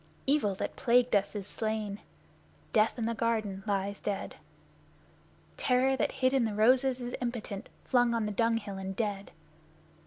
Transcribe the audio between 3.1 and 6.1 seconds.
garden lies dead. Terror